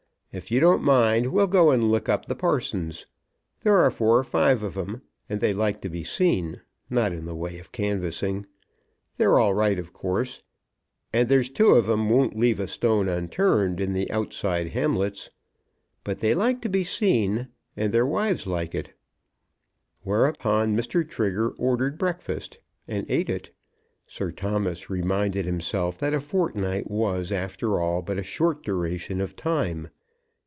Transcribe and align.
If 0.33 0.49
you 0.49 0.61
don't 0.61 0.81
mind, 0.81 1.33
we'll 1.33 1.47
go 1.47 1.71
and 1.71 1.91
look 1.91 2.07
up 2.07 2.23
the 2.27 2.35
parsons. 2.37 3.05
There 3.63 3.75
are 3.79 3.91
four 3.91 4.17
or 4.17 4.23
five 4.23 4.63
of 4.63 4.77
'em, 4.77 5.01
and 5.27 5.41
they 5.41 5.51
like 5.51 5.81
to 5.81 5.89
be 5.89 6.05
seen; 6.05 6.61
not 6.89 7.11
in 7.11 7.25
the 7.25 7.35
way 7.35 7.59
of 7.59 7.73
canvassing. 7.73 8.45
They're 9.17 9.37
all 9.37 9.53
right, 9.53 9.77
of 9.77 9.91
course. 9.91 10.41
And 11.11 11.27
there's 11.27 11.49
two 11.49 11.71
of 11.71 11.89
'em 11.89 12.09
won't 12.09 12.39
leave 12.39 12.61
a 12.61 12.69
stone 12.69 13.09
unturned 13.09 13.81
in 13.81 13.91
the 13.91 14.09
outside 14.09 14.69
hamlets. 14.69 15.31
But 16.05 16.19
they 16.19 16.33
like 16.33 16.61
to 16.61 16.69
be 16.69 16.85
seen, 16.85 17.49
and 17.75 17.91
their 17.93 18.05
wives 18.07 18.47
like 18.47 18.73
it." 18.73 18.93
Whereupon 20.03 20.77
Mr. 20.77 21.05
Trigger 21.05 21.49
ordered 21.57 21.97
breakfast, 21.97 22.59
and 22.87 23.05
eat 23.11 23.29
it. 23.29 23.51
Sir 24.07 24.31
Thomas 24.31 24.89
reminded 24.89 25.45
himself 25.45 25.97
that 25.97 26.13
a 26.13 26.21
fortnight 26.21 26.89
was 26.89 27.33
after 27.33 27.81
all 27.81 28.01
but 28.01 28.17
a 28.17 28.23
short 28.23 28.63
duration 28.63 29.19
of 29.19 29.35
time. 29.35 29.89